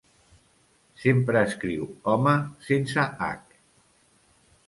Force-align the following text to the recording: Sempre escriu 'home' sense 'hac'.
Sempre 1.01 1.43
escriu 1.49 1.85
'home' 1.91 2.33
sense 2.69 3.05
'hac'. 3.21 3.55